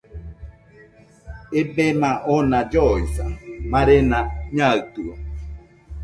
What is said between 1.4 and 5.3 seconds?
Ebema ona lloisa, marena naɨtɨo.